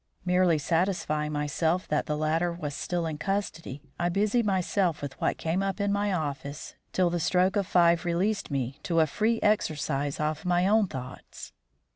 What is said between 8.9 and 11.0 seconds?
a free exercise of my own